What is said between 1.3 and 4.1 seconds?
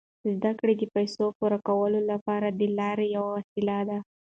پوره کولو لپاره د لارې یوه وسیله ده.